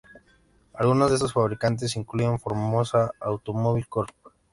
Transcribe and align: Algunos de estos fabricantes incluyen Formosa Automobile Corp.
Algunos 0.73 1.11
de 1.11 1.17
estos 1.17 1.33
fabricantes 1.33 1.95
incluyen 1.95 2.39
Formosa 2.39 3.11
Automobile 3.19 3.85
Corp. 3.87 4.15